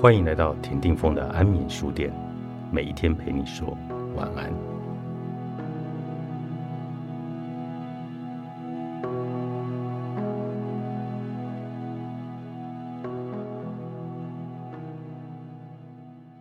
[0.00, 2.10] 欢迎来到田定峰的安眠书店，
[2.72, 3.76] 每一天陪你说
[4.16, 4.50] 晚安。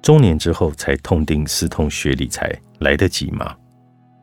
[0.00, 3.52] 中年之后才痛定思痛学理财，来得及吗？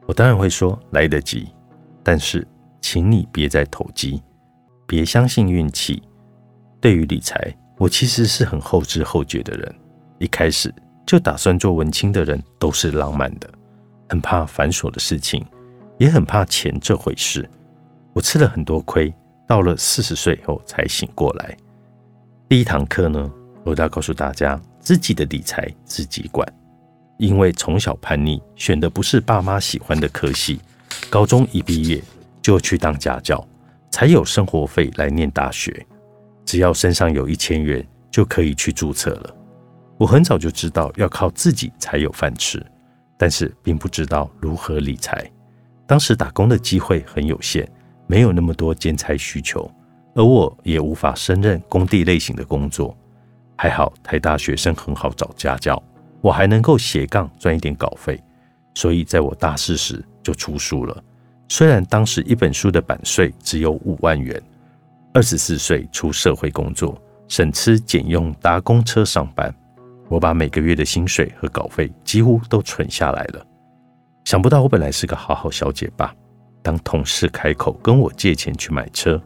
[0.06, 1.50] 我当然会说来得及，
[2.02, 2.48] 但是
[2.80, 4.24] 请你别再投机，
[4.88, 6.02] 别相信运气。
[6.80, 9.76] 对于理财，我其实是很后知后觉的人。
[10.20, 10.74] 一开始
[11.06, 13.50] 就打算做文青的人都是浪漫的，
[14.10, 15.46] 很怕繁琐的事情，
[15.98, 17.48] 也很怕钱这回事。
[18.14, 19.14] 我吃了很多亏，
[19.48, 21.56] 到了四十岁后才醒过来。
[22.50, 23.32] 第一堂课呢，
[23.64, 24.60] 我要告诉大家。
[24.80, 26.48] 自己的理财自己管，
[27.18, 30.62] 因为从小叛逆，选的不是爸妈喜欢的科系，
[31.10, 32.02] 高中一毕业
[32.42, 33.46] 就去当家教，
[33.92, 35.86] 才有生活费来念大学。
[36.48, 39.36] 只要身上有一千元，就可以去注册了。
[39.98, 42.66] 我很早就知道要靠自己才有饭吃，
[43.18, 45.30] 但是并不知道如何理财。
[45.86, 47.70] 当时打工的机会很有限，
[48.08, 49.70] 没有那么多兼差需求，
[50.16, 52.96] 而我也无法胜任工地类型的工作。
[53.58, 55.84] 还好，台大学生很好找家教，
[56.22, 58.24] 我还能够斜杠赚一点稿费，
[58.74, 61.04] 所以在我大四时就出书了。
[61.50, 64.42] 虽然当时一本书的版税只有五万元，
[65.18, 66.96] 二十四岁出社会工作，
[67.28, 69.52] 省吃俭用搭公车上班，
[70.10, 73.44] 我把每个月的薪水和稿费几乎都存下来了。
[74.26, 76.14] 想不到我本来是个好好小姐吧，
[76.62, 79.20] 当同事开口跟我借钱去买车，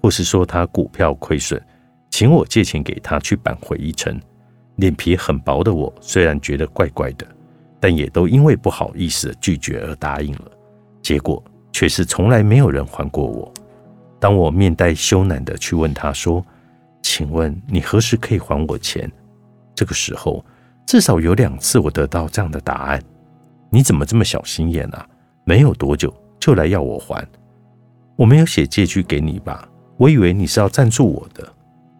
[0.00, 1.60] 或是说他股票亏损。
[2.08, 4.16] 请我借钱给他去扳回一城，
[4.76, 7.26] 脸皮很薄的我虽然觉得怪怪的，
[7.80, 10.52] 但也都因为不好意思拒绝而答应了。
[11.02, 13.52] 结果却是从来没有人还过我。
[14.22, 16.46] 当我面带羞赧的去问他说
[17.02, 19.10] ：“请问你何时可以还我钱？”
[19.74, 20.44] 这个时候
[20.86, 23.02] 至少有两次我得到这样的答案
[23.68, 25.04] ：“你怎么这么小心眼啊？
[25.42, 27.26] 没有多久就来要我还？
[28.14, 29.68] 我没有写借据给你吧？
[29.96, 31.44] 我以为你是要赞助我的。”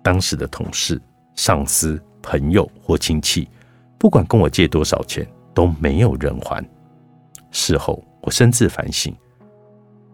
[0.00, 1.02] 当时的同事、
[1.34, 3.48] 上司、朋友或亲戚，
[3.98, 6.64] 不管跟我借多少钱，都没有人还。
[7.50, 9.12] 事后我深自反省，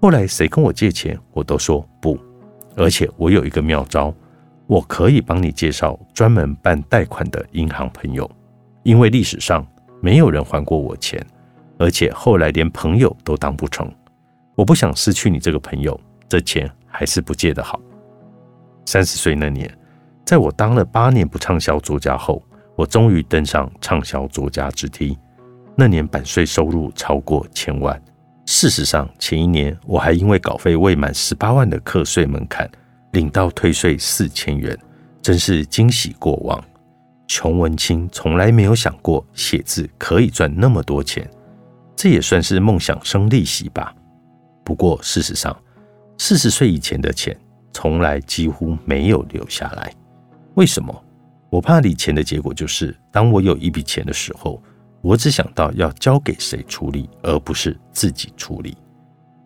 [0.01, 2.19] 后来谁跟我借钱，我都说不。
[2.77, 4.15] 而且我有一个妙招，
[4.69, 8.31] 我可以帮你介绍专门办贷款的银行朋友，
[8.85, 9.67] 因为历史上
[10.01, 11.21] 没有人还过我钱，
[11.79, 13.91] 而且后来连朋友都当不成。
[14.55, 15.99] 我不想失去你这个朋友，
[16.29, 17.81] 这钱还是不借的好。
[18.87, 19.69] 三十岁那年，
[20.25, 22.41] 在我当了八年不畅销作家后，
[22.77, 25.19] 我终于登上畅销作家之梯。
[25.75, 28.01] 那年版税收入超过千万。
[28.51, 32.67] 事实上，前一年我还因为稿费未满十八万的课税门槛，
[33.13, 34.75] 领到退税四千元，
[35.21, 36.59] 真是惊喜过望。
[37.27, 41.31] 穷文青从来没有想过写字可以赚那么多钱，
[41.95, 43.95] 这也算是梦想生利息吧。
[44.65, 45.55] 不过，事实上，
[46.17, 47.39] 四十岁以前的钱。
[47.75, 49.93] 从来几乎没有留下来，
[50.55, 51.05] 为什么？
[51.51, 54.61] 我怕理钱的结果就是，当我有一笔钱的时候，
[55.01, 58.77] 我只想到要交给谁处理，而不是自己处理。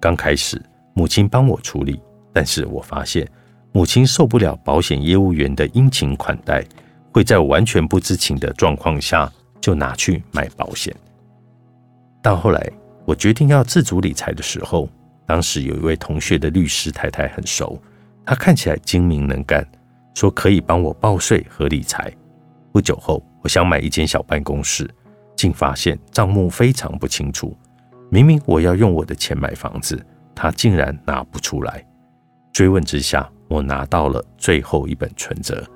[0.00, 0.60] 刚开始，
[0.94, 2.00] 母亲帮我处理，
[2.32, 3.28] 但是我发现
[3.72, 6.64] 母亲受不了保险业务员的殷勤款待，
[7.12, 9.30] 会在完全不知情的状况下
[9.60, 10.94] 就拿去买保险。
[12.22, 12.70] 到后来，
[13.04, 14.88] 我决定要自主理财的时候，
[15.26, 17.80] 当时有一位同学的律师太太很熟。
[18.24, 19.66] 她看起来精明能干，
[20.14, 22.12] 说可以帮我报税和理财。
[22.72, 24.88] 不久后，我想买一间小办公室，
[25.42, 27.52] 竟发现账目非常不清楚。
[28.10, 30.00] 明明我要用我的钱买房子，
[30.36, 31.84] 他竟然拿不出来。
[32.52, 35.68] 追问之下，我拿到了最后一本存折，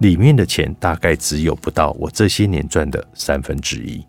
[0.00, 4.06] 里面的钱大概只有不到我这些年赚的三分之一。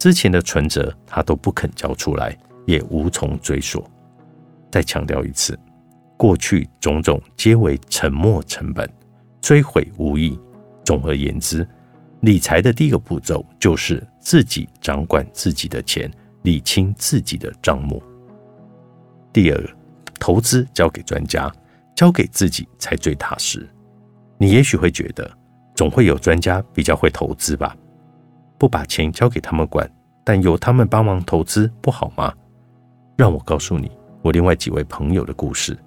[0.00, 3.88] 之前的存折他都不肯交出来，也无从追索。
[4.68, 5.56] 再强调一次。
[6.16, 8.90] 过去种种皆为沉没成本，
[9.40, 10.36] 追悔无益。
[10.84, 11.64] 总而言之，
[12.20, 16.10] 理财的第一个步骤就是自己掌管自己的钱，
[16.42, 18.02] 理清自己的账目。
[19.32, 19.76] 第二，
[20.18, 21.50] 投资交给专家，
[21.96, 23.66] 交给自己才最踏实。
[24.36, 25.30] 你也许会觉得，
[25.74, 27.74] 总会有专家比较会投资吧？
[28.58, 29.90] 不把钱交给他们管，
[30.22, 32.34] 但由他们帮忙投资，不好吗？
[33.16, 33.90] 让我告诉你，
[34.20, 35.78] 我另外几位朋友的故事。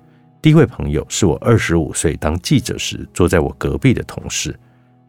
[0.41, 4.59] 第一位朋友是我二十五岁当记者时坐在我隔壁的同事，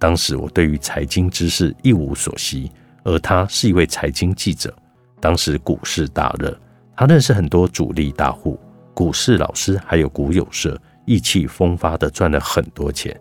[0.05, 2.71] 当时我对于财经知识一无所悉，
[3.05, 4.71] 而他是一位财经记者。
[5.19, 6.55] 当时股市大热，
[6.95, 8.61] 他认识很多主力大户、
[8.93, 13.19] 股市老师，还有股友社，意气风发的赚了很多钱。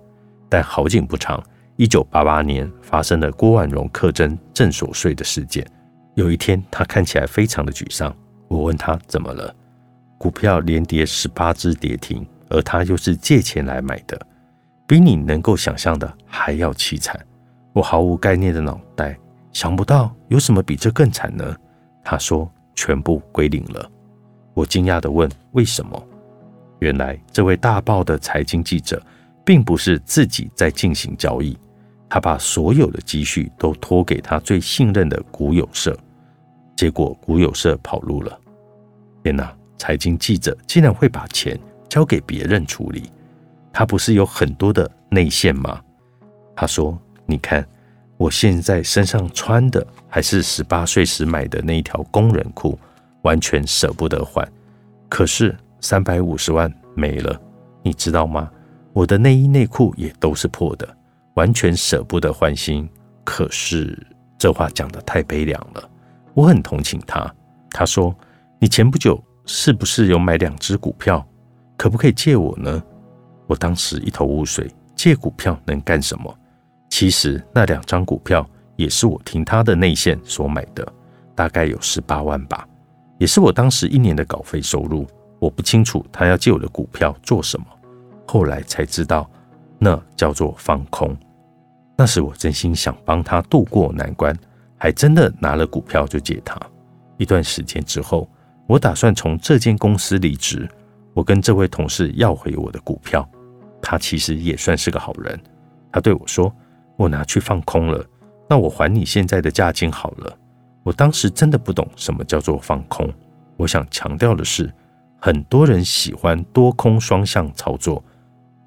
[0.49, 1.41] 但好景不长，
[1.77, 5.65] 一九八八年发生了郭婉容课征正所税的事件。
[6.15, 8.13] 有一天，他看起来非常的沮丧。
[8.49, 9.55] 我问他怎么了？
[10.17, 14.19] 股票连跌十八只跌停，而他又是借钱来买的，
[14.85, 17.19] 比你能够想象的还要凄惨。
[17.71, 19.17] 我毫无概念的脑袋
[19.51, 21.55] 想不到有什么比这更惨呢？
[22.03, 23.89] 他说全部归零了。
[24.53, 26.07] 我惊讶的问为什么？
[26.79, 29.01] 原来这位大报的财经记者
[29.45, 31.57] 并不是自己在进行交易。
[32.09, 35.97] 他把所有的积蓄都托给他最信任的股友社，
[36.75, 38.39] 结果股友社跑路了。
[39.23, 39.51] 天哪！
[39.75, 41.59] 财经记者竟然会把钱
[41.89, 43.11] 交给别人处理，
[43.73, 45.81] 他不是有很多的内线吗？
[46.55, 47.67] 他说：“你看，
[48.15, 52.77] 我现在身上穿的还是十八岁时买的那一条工人裤，
[53.23, 54.47] 完全舍不得换。
[55.09, 57.41] 可是三百五十万没了，
[57.81, 58.49] 你知道吗？
[58.93, 60.87] 我的内衣内裤也都是破的。”
[61.33, 62.87] 完全舍不得换新，
[63.23, 63.97] 可是
[64.37, 65.89] 这话讲得太悲凉了。
[66.35, 67.27] 我很同情他。
[67.71, 68.15] 他说
[68.61, 71.27] ：“你前不久是不是有买两只股票？
[71.75, 72.83] 可不可以借我呢？”
[73.53, 76.35] 我当时一头雾水，借股票能干什么？
[76.89, 78.43] 其实那两张股票
[78.75, 80.91] 也是我听他的内线所买的，
[81.35, 82.67] 大概有十八万吧，
[83.19, 85.05] 也是我当时一年的稿费收入。
[85.37, 87.67] 我不清楚他要借我的股票做什么，
[88.27, 89.29] 后来才知道。
[89.77, 91.15] 那叫做放空。
[91.95, 94.35] 那时我真心想帮他渡过难关，
[94.77, 96.59] 还真的拿了股票就借他。
[97.17, 98.27] 一段时间之后，
[98.65, 100.67] 我打算从这间公司离职。
[101.13, 103.27] 我跟这位同事要回我的股票，
[103.83, 105.39] 他其实也算是个好人。
[105.91, 106.51] 他对我说
[106.97, 108.03] ：“我拿去放空了，
[108.49, 110.35] 那我还你现在的价金好了。”
[110.81, 113.07] 我当时真的不懂什么叫做放空。
[113.57, 114.73] 我想强调的是，
[115.19, 118.03] 很多人喜欢多空双向操作，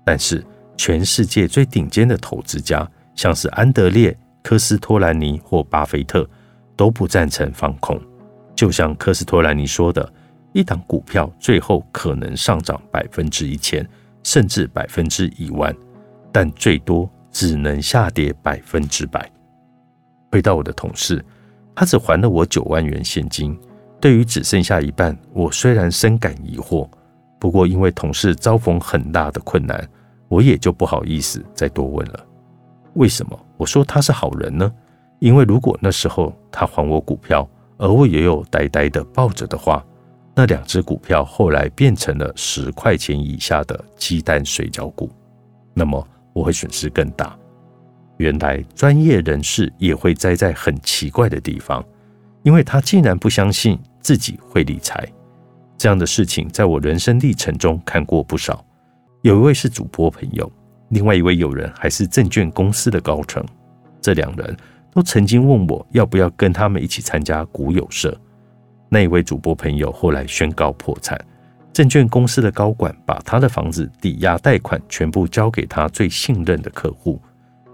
[0.05, 0.45] 但是。
[0.79, 6.29] 全世界最顶尖的投资家，像是安德烈、科斯托兰尼或巴菲特，
[6.77, 7.99] 都不赞成放空。
[8.55, 10.13] 就像科斯托兰尼说的
[10.53, 13.89] ：“一档股票最后可能上涨百分之一千，
[14.27, 15.73] 甚至百分之一万，
[16.33, 19.31] 但最多只能下跌百分之百。”
[20.33, 21.25] 回到我的同事，
[21.77, 23.57] 他只还了我九万元现金。
[24.01, 26.89] 对于只剩下一半，我虽然深感疑惑，
[27.39, 29.89] 不过因为同事遭逢很大的困难。
[30.27, 32.27] 我也就不好意思再多问了。
[32.95, 34.73] 为什么我说他是好人呢？
[35.21, 37.49] 因为如果那时候他还我股票，
[37.79, 39.87] 而我也有呆呆的抱着的话，
[40.39, 45.11] 那两只股票后来变成了十块钱以下的鸡蛋水饺股，
[45.73, 47.35] 那么我会损失更大。
[48.19, 51.83] 原来专业人士也会栽在很奇怪的地方，
[52.43, 55.09] 因为他竟然不相信自己会理财。
[55.79, 58.63] 这样的事情在我人生历程中看过不少。
[59.23, 60.51] 有一位是主播朋友，
[60.91, 63.43] 另外一位友人还是证券公司的高层。
[64.03, 64.55] 这两人
[64.93, 68.15] 都曾经问我要不要跟他们一起参加股友社。
[68.89, 71.21] 那一位主播朋友后来宣告破产，
[71.73, 77.21] 证券公司的高管把他的房子抵押贷款全部交给他最信任的客户，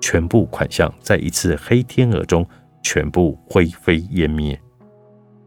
[0.01, 2.47] 全部款项在一次黑天鹅中
[2.83, 4.59] 全部灰飞烟灭。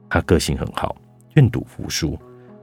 [0.10, 0.96] 他个性很好，
[1.34, 2.18] 愿赌服输，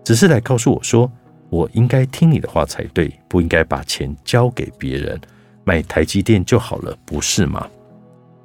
[0.04, 1.10] 只是来告诉我说。
[1.50, 5.20] 我应该听你的话才对，不应该把钱交给别人，
[5.64, 7.68] 买台积电就好了，不是吗？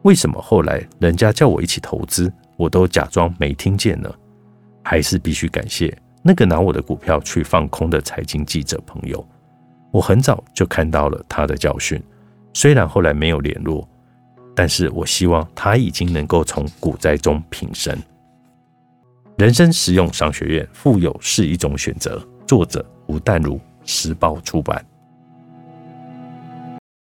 [0.02, 4.14] 为什么后来人家叫我一起投资，我都假装没听见呢？
[4.90, 9.28] 还是必须感谢那个拿我的股票去放空的财经记者朋友。
[9.92, 12.02] 我很早就看到了他的教训，
[12.54, 13.86] 虽然后来没有联络，
[14.56, 18.02] 但是我希望他已经能够从股灾中平身。
[19.38, 22.26] 人生实用商学院，富有是一种选择。
[22.46, 22.86] 作者。
[23.08, 24.86] 吴淡如，时报出版。